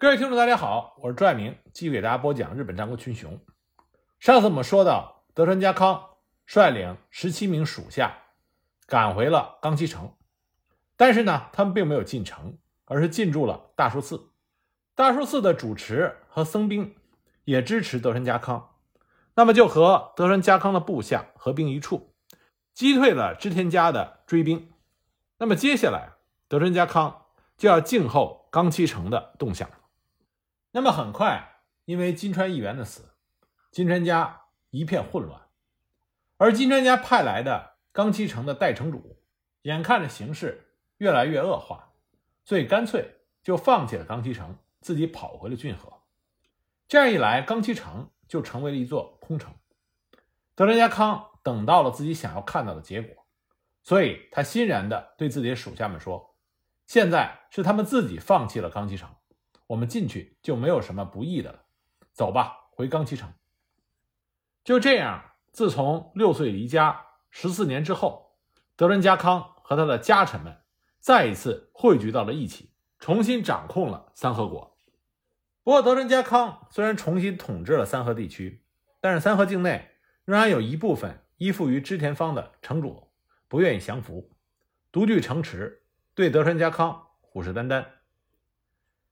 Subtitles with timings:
[0.00, 3.38] 各位听众，大家好，我是朱爱明，继续给大家播讲日本战国群雄。
[4.18, 6.02] 上次我们说到，德川家康
[6.46, 8.16] 率领十七名属下
[8.86, 10.14] 赶回了冈崎城，
[10.96, 12.56] 但是呢，他们并没有进城，
[12.86, 14.30] 而是进驻了大树寺。
[14.94, 16.96] 大树寺的主持和僧兵
[17.44, 18.70] 也支持德川家康，
[19.34, 22.14] 那么就和德川家康的部下合兵一处，
[22.72, 24.72] 击退了织田家的追兵。
[25.36, 26.12] 那么接下来，
[26.48, 27.26] 德川家康
[27.58, 29.68] 就要静候冈崎城的动向。
[30.72, 33.14] 那么很快，因为金川议员的死，
[33.70, 35.48] 金川家一片混乱，
[36.36, 39.20] 而金川家派来的冈崎城的代城主，
[39.62, 41.92] 眼看着形势越来越恶化，
[42.44, 45.92] 所以干脆就放弃了冈崎城，自己跑回了骏河。
[46.86, 49.52] 这样一来，冈崎城就成为了一座空城。
[50.54, 53.24] 德川家康等到了自己想要看到的结果，
[53.82, 56.36] 所以他欣然地对自己的属下们说
[56.86, 59.08] ：“现在是他们自己放弃了冈崎城。”
[59.70, 61.64] 我们进去就没有什么不易的了，
[62.12, 63.32] 走吧，回冈崎城。
[64.64, 65.22] 就这样，
[65.52, 68.36] 自从六岁离家十四年之后，
[68.74, 70.58] 德川家康和他的家臣们
[70.98, 74.76] 再一次汇聚到了一起，重新掌控了三河国。
[75.62, 78.64] 不过，德川家康虽然重新统治了三河地区，
[79.00, 79.88] 但是三河境内
[80.24, 83.12] 仍然有一部分依附于织田方的城主
[83.46, 84.32] 不愿意降服，
[84.90, 85.84] 独据城池，
[86.16, 87.86] 对德川家康虎视眈眈。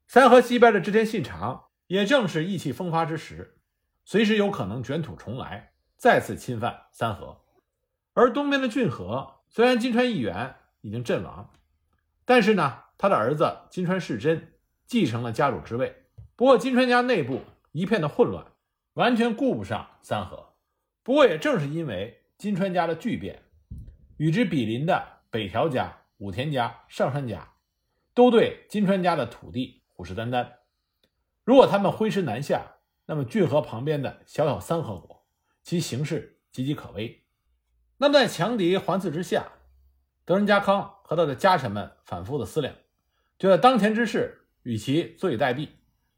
[0.09, 3.59] 三河西边的织田信长也正是意气风发之时，
[4.07, 7.45] 随时有可能卷土重来，再次侵犯三河。
[8.15, 11.51] 而东边的骏河，虽然金川议员已经阵亡，
[12.25, 14.55] 但是呢，他的儿子金川世真
[14.87, 15.95] 继承了家主之位。
[16.37, 17.43] 不过金川家内部
[17.73, 18.47] 一片的混乱，
[18.95, 20.55] 完全顾不上三河。
[21.03, 23.43] 不过也正是因为金川家的巨变，
[24.17, 27.47] 与之比邻的北条家、武田家、上杉家，
[28.15, 29.83] 都对金川家的土地。
[29.99, 30.47] 虎视眈眈，
[31.43, 35.27] 如果他们挥师南下，那么骏河旁边的小小三河国，
[35.65, 37.25] 其形势岌岌可危。
[37.97, 39.49] 那么在强敌环伺之下，
[40.25, 42.73] 德川家康和他的家臣们反复的思量，
[43.41, 45.69] 觉得当前之事，与其坐以待毙，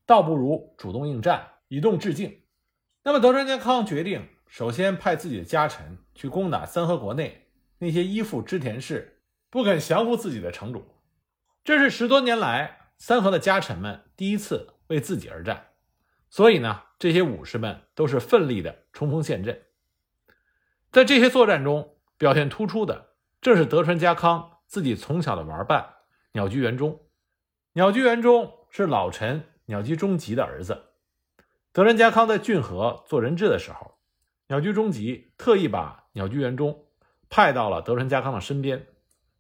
[0.04, 2.42] 倒不如主动应战，以动制静。
[3.02, 7.46] 那么德川家康决定，首先派自己的家臣去攻打三河国内
[7.78, 10.84] 那些依附织田氏、不肯降服自己的城主。
[11.64, 12.76] 这是十多年来。
[13.00, 15.68] 三河的家臣们第一次为自己而战，
[16.28, 19.62] 所以呢，这些武士们都是奋力的冲锋陷阵。
[20.92, 25.94] 在这些作战中，表现突出的正是德川家康自己从小的玩伴
[26.32, 27.00] 鸟居元忠。
[27.72, 30.90] 鸟居元忠是老臣鸟居忠吉的儿子。
[31.72, 33.98] 德川家康在骏河做人质的时候，
[34.48, 36.84] 鸟居忠吉特意把鸟居元忠
[37.30, 38.88] 派到了德川家康的身边，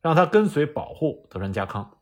[0.00, 1.98] 让他跟随保护德川家康。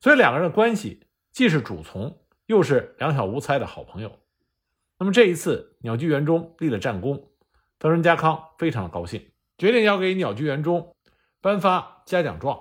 [0.00, 4.12] 所以两个人的关系既是主从，又是两小无猜的好朋友。
[4.98, 7.30] 那么这一次鸟居元忠立了战功，
[7.78, 10.94] 德川家康非常的高兴，决定要给鸟居元忠
[11.40, 12.60] 颁发嘉奖状。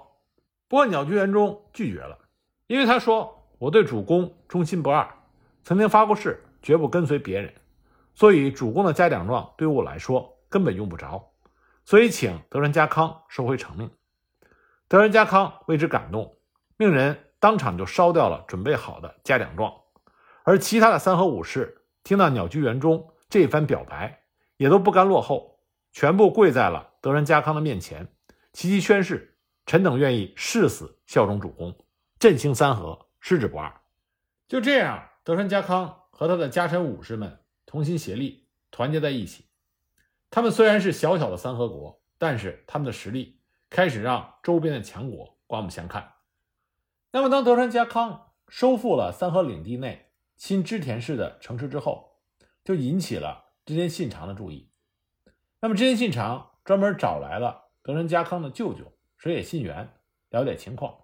[0.68, 2.20] 不过鸟居元忠拒绝了，
[2.68, 5.08] 因为他说：“我对主公忠心不二，
[5.64, 7.54] 曾经发过誓，绝不跟随别人，
[8.14, 11.32] 所以主公的嘉奖状对我来说根本用不着。
[11.86, 13.90] 所以请德川家康收回成命。”
[14.90, 16.38] 德川家康为之感动，
[16.78, 17.18] 命人。
[17.40, 19.74] 当场就烧掉了准备好的嘉奖状，
[20.44, 24.24] 而其他的三河武士听到鸟居元忠这番表白，
[24.58, 25.60] 也都不甘落后，
[25.92, 28.08] 全部跪在了德川家康的面前，
[28.54, 31.78] 齐齐宣誓：臣等愿意誓死效忠主公，
[32.18, 33.72] 振兴三河，矢志不二。
[34.48, 39.46] 就这样，德川家康和他的家臣武士们同心协力，团结在一起。
[40.32, 46.14] 他们虽然是小小的三河国，但是他们的实力开始让周边的强国刮目相看。
[47.12, 52.20] 那么，当德川家康收复了三河领地内亲织田氏的城池之后，
[52.64, 54.70] 就引起了织田信长的注意。
[55.62, 59.90] 那么，织田信长专门找来了德川家康的舅舅水野信元
[60.30, 60.96] 了解情况。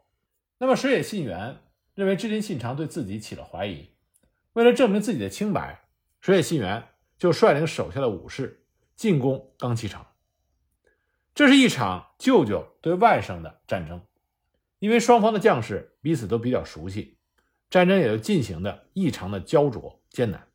[0.58, 1.62] 那么，水野信元
[1.96, 3.90] 认为织田信长对自己起了怀疑，
[4.54, 5.86] 为了证明自己的清白，
[6.22, 10.06] 水野信元就率领手下的武士进攻冈崎城。
[11.34, 14.02] 这是一场舅舅对外甥的战争。
[14.84, 17.18] 因为双方的将士彼此都比较熟悉，
[17.70, 20.50] 战争也就进行的异常的焦灼艰难，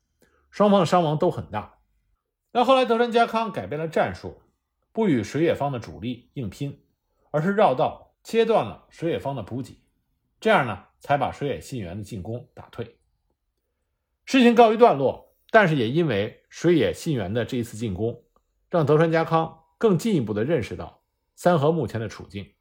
[0.50, 1.78] 双方的伤亡都很大。
[2.52, 4.42] 但后来德川家康改变了战术，
[4.92, 6.78] 不与水野方的主力硬拼，
[7.30, 9.82] 而是绕道切断了水野方的补给，
[10.38, 12.98] 这样呢才把水野信元的进攻打退。
[14.26, 18.22] 事情告一段落，但是也因为水野信元的这一次进攻，
[18.68, 21.02] 让德川家康更进一步的认识到
[21.34, 22.52] 三河目前的处境。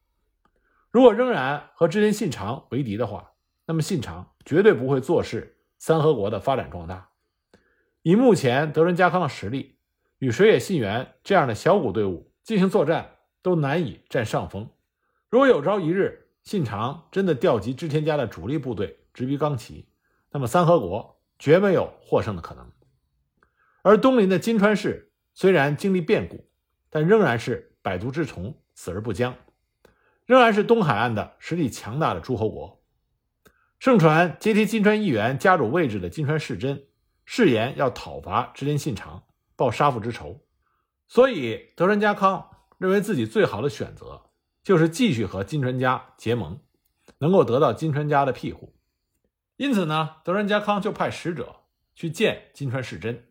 [0.92, 3.34] 如果仍然和织田信长为敌的话，
[3.66, 7.10] 那么信长绝对不会坐视三河国的发展壮大。
[8.02, 9.78] 以目前德川家康的实力，
[10.20, 14.70] 与水野信元这样的小股队伍进行作战，都难以占上风。
[15.30, 19.90] 如果有朝一日信长真的调集织田家的主力部队直逼冈崎，
[20.32, 22.72] 那么三河国绝没有获胜的可能。
[23.84, 26.50] 而东林的金川市虽然经历变故，
[26.90, 29.36] 但仍然是百足之虫，死而不僵，
[30.28, 32.84] 仍然是东海岸的实力强大的诸侯国。
[33.80, 36.88] 盛传接替金川议员家主位置的金川世真，
[37.26, 39.24] 誓言要讨伐织田信长，
[39.56, 40.46] 报杀父之仇。
[41.08, 44.24] 所以德川家康认为自己最好的选择
[44.62, 46.60] 就是继续和金川家结盟，
[47.20, 48.76] 能够得到金川家的庇护。
[49.56, 51.62] 因此呢，德川家康就派使者
[51.96, 53.30] 去见金川世真，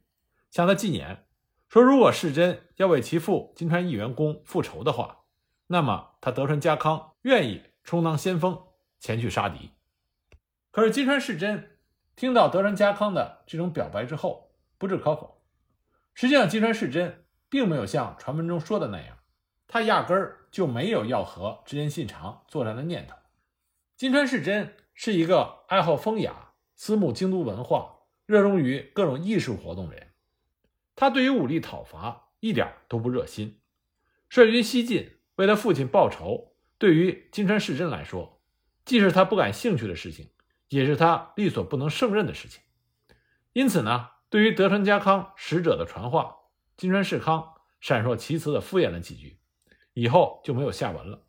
[0.51, 1.27] 向他进言
[1.69, 5.26] 说，如果世真要为其父金川议员公复仇的话，
[5.69, 8.63] 那么他德川家康愿意充当先锋
[9.01, 9.71] 前去杀敌。
[10.71, 11.79] 可是金川世真
[12.15, 15.43] 听到德川家康的这种表白之后，不置可否。
[16.15, 19.19] 实际上，金川世真并没有像传闻中说的那样，
[19.67, 23.17] 他压根儿就没有要和织田信长作战的念头。
[23.97, 30.13] 金川世真是一个爱好风雅、思慕京都文化、热衷于各种艺术活动的人，
[30.95, 33.61] 他对于武力讨伐一点都不热心。
[34.29, 38.43] 率军西进，为他父亲报仇，对于金川世真来说，
[38.85, 40.29] 既是他不感兴趣的事情。
[40.69, 42.61] 也是他力所不能胜任的事情，
[43.53, 46.39] 因此呢，对于德川家康使者的传话，
[46.77, 49.39] 金川世康闪烁其词的敷衍了几句，
[49.93, 51.23] 以后就没有下文了。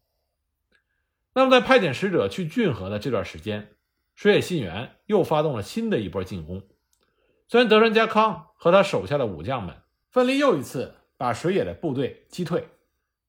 [1.35, 3.75] 那么，在派遣使者去骏河的这段时间，
[4.15, 6.67] 水野信元又发动了新的一波进攻。
[7.47, 12.67] 虽然德川家康和他手下的武将们奋力又一次把水野的部队击退，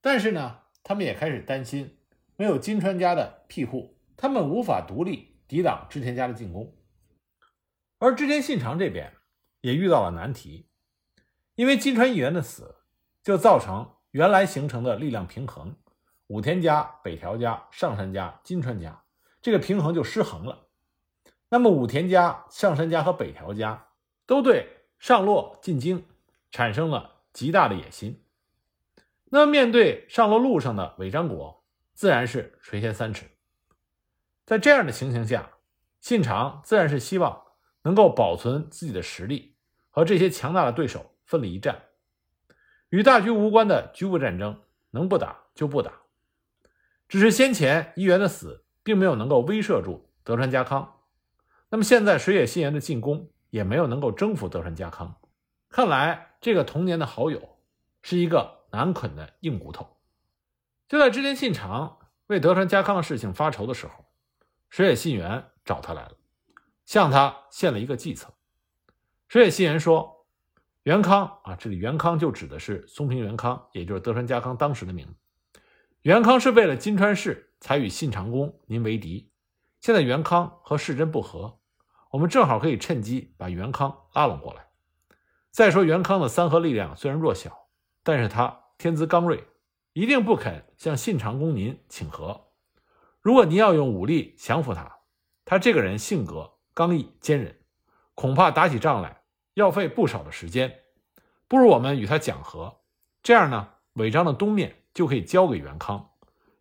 [0.00, 1.98] 但是呢，他们也开始担心，
[2.36, 5.36] 没有金川家的庇护，他们无法独立。
[5.46, 6.74] 抵挡织田家的进攻，
[7.98, 9.14] 而织田信长这边
[9.62, 10.68] 也遇到了难题，
[11.54, 12.76] 因为金川议员的死，
[13.22, 15.74] 就造成原来形成的力量平衡，
[16.26, 19.02] 武田家、北条家、上杉家、金川家
[19.40, 20.68] 这个平衡就失衡了。
[21.48, 23.88] 那么武田家、上杉家和北条家
[24.26, 26.04] 都对上洛进京
[26.50, 28.22] 产生了极大的野心，
[29.30, 31.64] 那面对上洛路上的尾张国，
[31.94, 33.26] 自然是垂涎三尺。
[34.46, 35.50] 在这样的情形下，
[36.00, 37.42] 信长自然是希望
[37.82, 39.56] 能够保存自己的实力，
[39.90, 41.82] 和这些强大的对手奋力一战。
[42.88, 45.92] 与大局无关的局部战争，能不打就不打。
[47.06, 51.00] 只是先前议员的死，并没有能够威慑住德川家康。
[51.68, 55.16] 那么现在水野信元的进攻，也没有能够征服德川家康。
[55.68, 57.58] 看来这个童年的好友，
[58.00, 59.96] 是一个难啃的硬骨头。
[60.88, 64.04] 就在织田信长为德川家康的事情发愁的时候，
[64.68, 66.12] 石野信元找他来了，
[66.86, 68.32] 向他献了一个计策。
[69.28, 70.26] 石野信元说
[70.84, 75.60] ：“元康啊，这里元康就指的是松平元康，也就是德川家康当时的名字。
[76.02, 79.30] 元康是为了金川氏才与信长公您为敌。
[79.80, 81.58] 现在元康和世真不和，
[82.10, 84.68] 我们正好可以趁机把元康拉拢过来。
[85.50, 87.67] 再说元康的三合力量虽然弱小，
[88.08, 89.44] 但是他天资刚锐，
[89.92, 92.46] 一定不肯向信长公您请和。”
[93.20, 95.00] 如果您要用武力降服他，
[95.44, 97.60] 他这个人性格刚毅坚忍，
[98.14, 100.84] 恐怕打起仗来要费不少的时间。
[101.48, 102.80] 不如我们与他讲和，
[103.22, 106.12] 这样呢，尾张的东面就可以交给元康，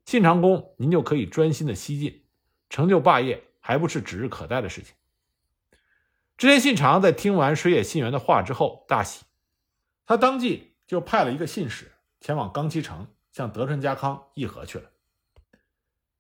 [0.03, 2.25] 信长公您就可以专心的西进，
[2.69, 4.93] 成就霸业，还不是指日可待的事情。
[6.35, 9.23] 织田信长在听完水野信元的话之后大喜，
[10.05, 14.89] 他当即就派了一个信使前往冈崎城向德川家康议和去了。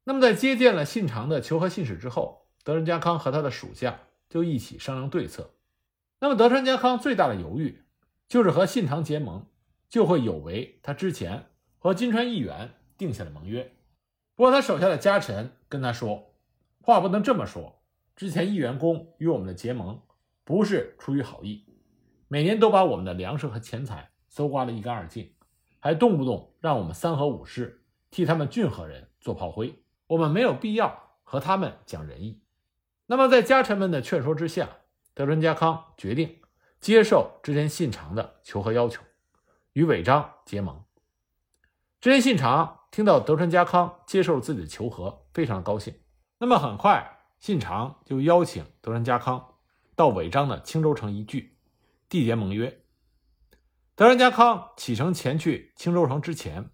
[0.03, 5.55] 那么，在接见了信长的求和信使之后，德川家康和他的属下就一起商量对策。
[6.19, 7.83] 那么，德川家康最大的犹豫
[8.27, 9.45] 就是和信长结盟，
[9.89, 13.73] 就会有违他之前和金川议员定下的盟约。
[14.35, 16.33] 不过，他手下的家臣跟他说
[16.81, 17.81] ：“话不能这么说，
[18.15, 20.01] 之前议员公与我们的结盟
[20.43, 21.65] 不是出于好意，
[22.27, 25.33] 每年都把我们的粮食和钱财搜刮得一干二净，
[25.79, 32.39] 还动不动让我们三河武士替他们郡河人做炮灰。”我们没有必要和他们讲仁义。
[33.07, 34.69] 那么，在家臣们的劝说之下，
[35.13, 36.39] 德川家康决定
[36.79, 39.03] 接受织田信长的求和要求，
[39.73, 40.81] 与尾张结盟。
[41.99, 45.93] 织田信长听到德川家康接受了自己的求和，非常高兴。
[46.37, 49.55] 那么，很快信长就邀请德川家康
[49.93, 51.57] 到尾张的青州城一聚，
[52.09, 52.81] 缔结盟约。
[53.97, 56.69] 德川家康启程前去青州城之前，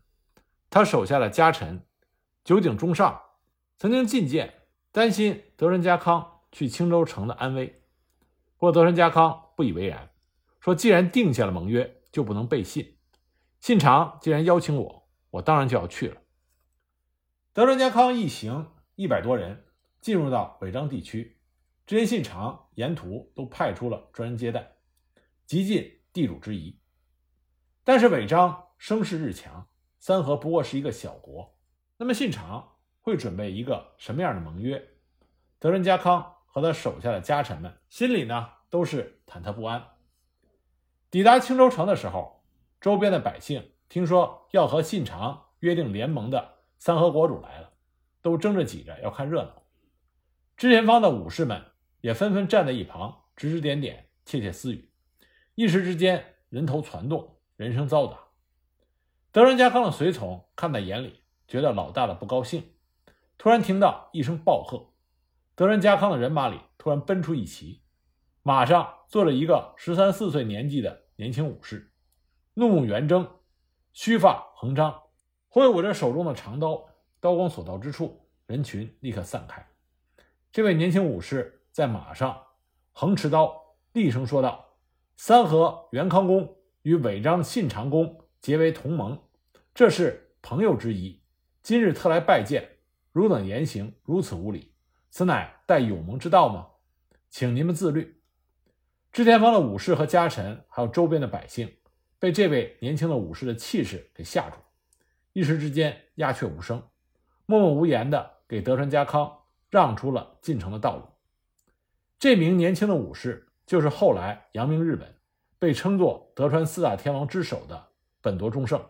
[0.70, 1.88] 他手下的家臣。
[2.44, 3.22] 酒井忠上
[3.77, 7.82] 曾经进谏，担心德川家康去青州城的安危，
[8.58, 10.12] 不过德川家康不以为然，
[10.60, 12.98] 说既然定下了盟约，就不能背信。
[13.62, 16.22] 信长既然邀请我，我当然就要去了。
[17.53, 19.63] 德川家康一行一百多人
[20.01, 21.39] 进入到尾张地区，
[21.86, 24.74] 织田信长沿途都派出了专人接待，
[25.46, 26.77] 极尽地主之谊。
[27.83, 29.67] 但是尾张声势日强，
[29.99, 31.57] 三河不过是一个小国，
[31.97, 34.81] 那么信长会准备一个什么样的盟约？
[35.59, 39.83] 德川家康和他手下的家臣们心里呢都是忐忑不安。
[41.09, 42.43] 抵达青州城的时候，
[42.81, 46.53] 周边的百姓听说要和信长约定联盟的。
[46.79, 47.71] 三河国主来了，
[48.21, 49.63] 都争着挤着要看热闹。
[50.57, 51.63] 织田方的武士们
[52.01, 54.91] 也纷纷站在一旁，指指点点，窃窃私语。
[55.55, 57.32] 一时之间，人头攒动，
[57.63, 58.17] 人声嘈杂。
[59.32, 62.74] 德仁家康的随从看在眼里，觉得老大的不高兴。
[63.38, 64.91] 突然听到一声暴喝，
[65.55, 67.82] 德仁家康的人马里突然奔出一骑，
[68.41, 71.91] 马上坐着一个十三四岁年纪的年轻武士，
[72.55, 73.27] 怒目圆睁，
[73.93, 75.01] 须发横张。
[75.48, 76.86] 挥舞着手中的长刀，
[77.20, 79.65] 刀光所到之处，人群立刻散开。
[80.51, 82.43] 这位年轻武士在马上
[82.91, 84.77] 横持刀，厉声说道
[85.17, 89.17] ：“三河元康公与尾张信长公结为同盟，
[89.73, 91.21] 这是朋友之谊。
[91.61, 92.77] 今日特来拜见，
[93.13, 94.73] 汝等言行如此无礼，
[95.09, 96.67] 此乃待友盟之道吗？
[97.29, 98.21] 请您们自律。”
[99.13, 101.73] 织田方的武士和家臣，还有周边的百姓，
[102.19, 104.57] 被这位年轻的武士的气势给吓住。
[105.31, 106.83] 一时之间鸦雀无声，
[107.45, 109.31] 默默无言的给德川家康
[109.69, 111.05] 让出了进城的道路。
[112.19, 115.15] 这名年轻的武士就是后来扬名日本、
[115.63, 117.88] 被称作德川四大天王之首的
[118.20, 118.84] 本多忠胜。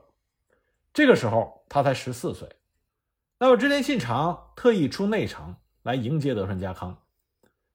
[0.92, 2.50] 这个时候他才十四岁。
[3.38, 7.03] 那么织田信长特意出内城来迎接德川家康，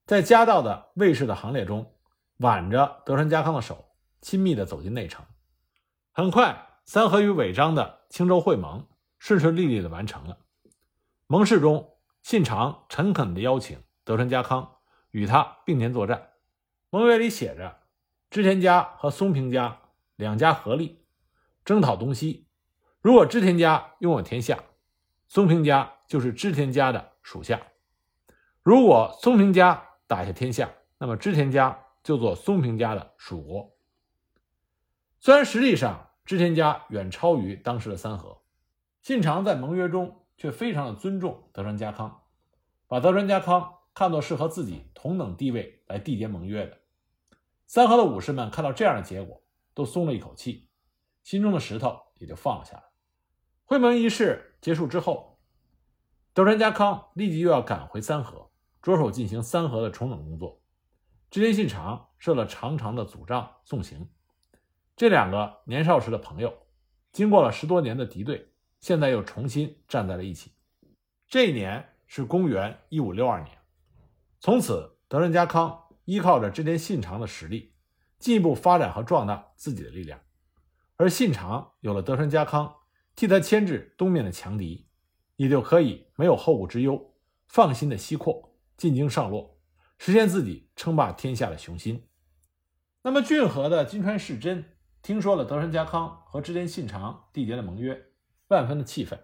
[0.04, 1.94] 在家道的卫士的行列中
[2.38, 3.84] 挽着德川家康的手，
[4.20, 5.24] 亲密地走进内城。
[6.10, 6.66] 很快。
[6.84, 8.84] 三河与尾张的青州会盟
[9.20, 10.38] 顺顺利利地完成了。
[11.28, 14.78] 盟誓中，信长诚恳地邀请德川家康
[15.12, 16.30] 与他并肩作战。
[16.90, 17.78] 盟约里写着：
[18.30, 19.80] 织田家和松平家
[20.16, 21.02] 两家合力
[21.64, 22.46] 征讨东西。
[23.00, 24.64] 如果织田家拥有天下，
[25.28, 27.58] 松平家就是织田家的属下；
[28.62, 33.74] 如果松平家打下天下，那么织田家就做松平家的属国。
[35.20, 38.42] 虽然实际上，织田家远超于当时的三河，
[39.00, 42.24] 信长在盟约中却非常的尊重德川家康，
[42.86, 46.78] 把德川家康看作是和自己同等地位来缔结盟约的。
[47.68, 49.42] 三河的武士们看到这样的结果，
[49.74, 50.70] 都松了一口气，
[51.22, 52.82] 心中的石头也就放了下来。
[53.66, 55.38] 会盟仪式结束之后，
[56.32, 60.62] 德川家康立即又要赶回三河，着手进行三河的重整工作。
[61.30, 64.08] 织田信长设了长长的阻障送行。
[64.96, 66.66] 这两个年少时的朋友，
[67.12, 70.52] 经过了十多年的敌对，现在又重新站在了一起。
[71.28, 73.58] 这一年是公元一五六二年，
[74.40, 77.74] 从此德川家康依靠着织田信长的实力，
[78.18, 80.18] 进一步发展和壮大自己的力量。
[80.96, 82.74] 而信长有了德川家康
[83.14, 84.88] 替他牵制东面的强敌，
[85.36, 87.14] 也就可以没有后顾之忧，
[87.46, 89.58] 放心的西扩，进京上洛，
[89.98, 92.08] 实现自己称霸天下的雄心。
[93.02, 94.64] 那么骏河的金川世真。
[95.02, 98.06] 听说了德川家康和织田信长缔结了盟约，
[98.48, 99.18] 万分的气愤，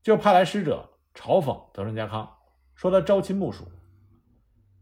[0.00, 2.36] 就派来使者嘲讽德川家康，
[2.76, 3.68] 说他朝亲暮属。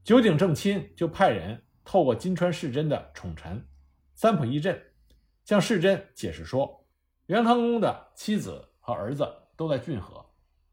[0.05, 3.65] 九井正亲就派人透过金川世真的宠臣
[4.15, 4.83] 三浦义镇，
[5.45, 6.85] 向世真解释说，
[7.27, 9.25] 元康公的妻子和儿子
[9.57, 10.27] 都在骏河，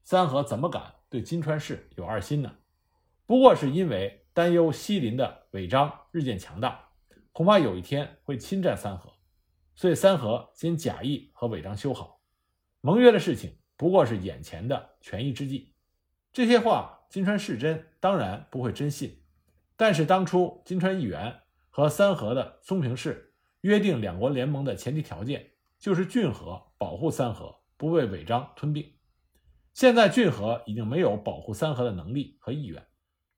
[0.03, 2.55] 三河怎么敢对金川氏有二心呢？
[3.27, 6.89] 不过是因为担忧西林的尾张日渐强大，
[7.31, 9.13] 恐怕有一天会侵占三河。
[9.75, 12.19] 所以三河先假意和尾张修好
[12.81, 15.75] 盟约的事情，不过是眼前的权宜之计。
[16.33, 19.18] 这些话金川世真当然不会真信。
[19.79, 28.93] 但是当初金川议员和三河的松平氏约定两国联盟的前提条件，就是骏河保护三河不被尾张吞并。
[29.73, 32.85] 现在骏河已经没有保护三河的能力和意愿，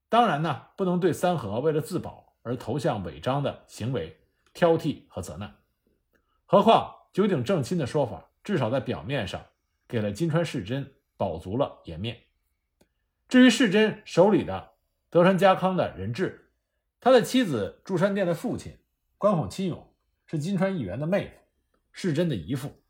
[0.09, 4.17] 当然呢，不能对三河为了自保而投向尾张的行为
[4.51, 5.55] 挑剔和责难。
[6.47, 9.45] 何况九鼎正亲的说法，至少在表面上
[9.87, 12.19] 给了金川世真保足了颜面。
[13.29, 14.70] 至于世真手里的
[15.11, 16.53] 德川家康的人质，
[17.01, 18.79] 他的妻子祝山殿的父亲
[19.17, 19.93] 关孔亲勇
[20.25, 21.33] 是金川议员的妹夫，
[21.91, 22.81] 世真的姨父。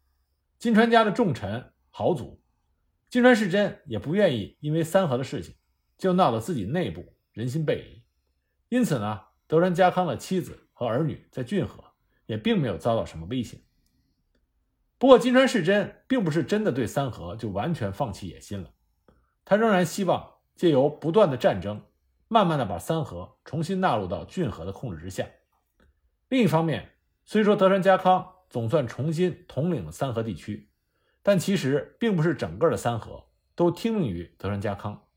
[0.60, 2.40] 金川家的重臣豪族，
[3.10, 5.56] 金川世真也不愿意因为三河的事情
[5.98, 8.04] 就闹得自己内部人心背离。
[8.70, 11.84] 因此呢，德川家康的妻子和儿女在骏河
[12.28, 13.58] 也并没有遭到什么威胁。
[15.00, 18.72] 不过，金川世真并不是真的对三河就完全放弃野心了，
[19.44, 21.84] 他仍然希望借由不断的战争，
[22.34, 25.28] 慢慢的把三河重新纳入到骏河的控制之下。
[26.30, 26.94] 另一方面，
[27.26, 30.72] 虽说德川家康总算重新统领了三河地区，
[31.22, 35.08] 但其实并不是整个的三河都听命于德川家康。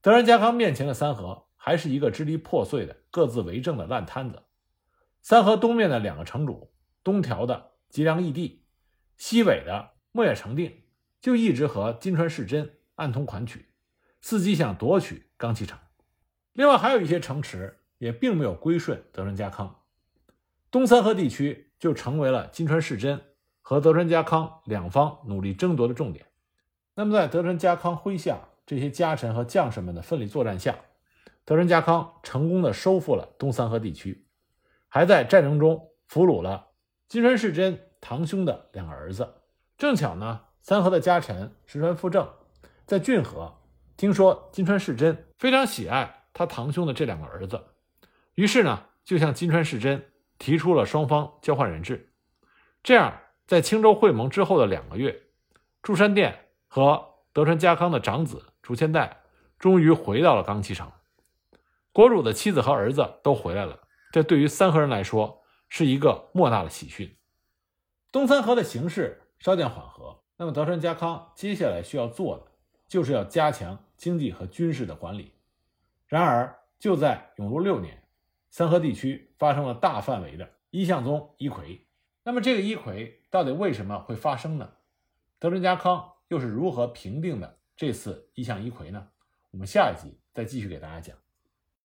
[0.00, 4.44] 德川家康面前的三河还是一个支离破碎的、各自为政的烂摊子。
[5.20, 6.72] 三河东面的两个城主，
[7.02, 8.64] 东条的吉良义帝。
[9.16, 10.84] 西尾的末野成定
[11.20, 13.74] 就一直和金川世真暗通款曲，
[14.22, 15.76] 伺机想夺取冈崎城。
[16.52, 19.82] 另外还有一些城池也并没有归顺德川家康，
[20.70, 23.20] 东三河地区就成为了金川世真
[23.60, 26.26] 和德川家康两方努力争夺的重点。
[26.94, 30.76] 那么在德川家康麾下这些家臣和将士们的奋力作战下，
[31.44, 34.26] 德川家康成功的收复了东三河地区，
[34.88, 36.68] 还在战争中俘虏了
[37.08, 37.80] 金川世真。
[38.02, 39.28] 堂兄的两个儿子，
[39.76, 42.26] 正巧呢，三河的家臣石川富正
[42.86, 43.58] 在骏河
[43.94, 47.60] 听说金川世真非常喜爱他堂兄的这两个儿子，
[48.34, 52.12] 于是呢，就向金川世真提出了双方交换人质。
[52.82, 55.22] 这样，在青州会盟之后的两个月，
[55.82, 59.22] 筑山殿和德川家康的长子竹千代
[59.58, 60.90] 终于回到了冈崎城，
[61.92, 63.80] 国主的妻子和儿子都回来了。
[64.12, 67.16] 这对于三河人来说是一个莫大的喜讯。
[68.10, 72.46] 东三河的形势稍见缓和，那么德川家康接下来需要做的，
[72.88, 75.34] 就是要加强经济和军事的管理。
[76.10, 78.02] 然而，就在永禄六年，
[78.50, 81.82] 三河地区发生了大范围的一向宗一揆。
[82.24, 84.72] 那么，这个一揆到底为什么会发生呢？
[85.38, 89.06] 德川家康又是如何平定的这次一向一揆呢？
[89.52, 91.16] 我们下一集再继续给大家讲。